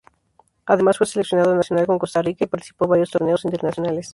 [0.65, 4.09] Además fue seleccionado nacional con Costa Rica y participó varios torneos internacionales